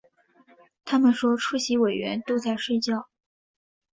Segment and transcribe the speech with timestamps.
[0.83, 3.07] 他们说出席委员都在睡觉